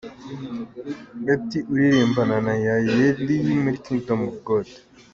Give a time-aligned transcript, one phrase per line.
[1.25, 4.67] Betty uririmbana na Yayeli muri Kingdom of God.